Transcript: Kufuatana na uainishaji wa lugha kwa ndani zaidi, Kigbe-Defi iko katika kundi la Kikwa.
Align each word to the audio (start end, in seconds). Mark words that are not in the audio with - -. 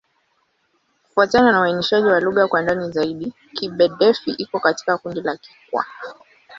Kufuatana 1.03 1.51
na 1.51 1.61
uainishaji 1.61 2.07
wa 2.07 2.19
lugha 2.19 2.47
kwa 2.47 2.61
ndani 2.61 2.91
zaidi, 2.91 3.33
Kigbe-Defi 3.53 4.31
iko 4.31 4.59
katika 4.59 4.97
kundi 4.97 5.21
la 5.21 5.37
Kikwa. 5.37 5.85